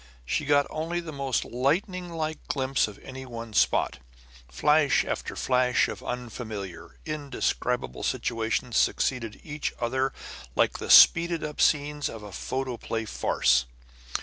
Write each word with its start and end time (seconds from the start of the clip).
She 0.25 0.45
got 0.45 0.65
only 0.71 0.99
the 0.99 1.11
most 1.13 1.43
lightninglike 1.43 2.39
glimpse 2.47 2.87
of 2.87 2.97
any 3.03 3.23
one 3.23 3.53
spot; 3.53 3.99
flash 4.49 5.05
after 5.05 5.35
flash 5.35 5.87
of 5.87 6.01
unfamiliar, 6.03 6.95
indescribable 7.05 8.01
situations 8.01 8.77
succeeded 8.77 9.39
each 9.43 9.71
other 9.79 10.11
like 10.55 10.79
the 10.79 10.89
speeded 10.89 11.43
up 11.43 11.61
scenes 11.61 12.09
of 12.09 12.23
a 12.23 12.31
photoplay 12.31 13.05
farce. 13.05 13.67